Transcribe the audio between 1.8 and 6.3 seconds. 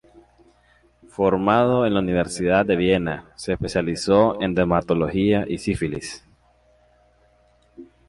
en la Universidad de Viena, se especializó en dermatología y sífilis.